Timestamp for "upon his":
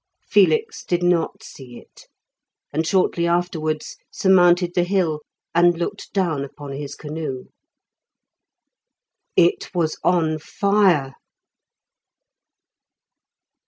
6.43-6.95